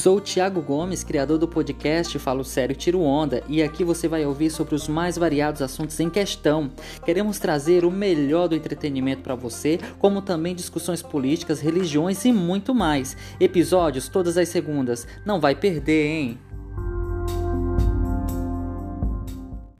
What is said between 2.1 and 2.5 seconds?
Falo